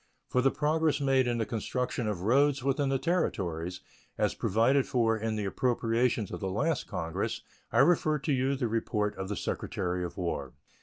[0.29, 3.81] For the progress made in the construction of roads within the Territories,
[4.17, 8.67] as provided for in the appropriations of the last Congress, I refer you to the
[8.67, 10.53] report of the Secretary of War.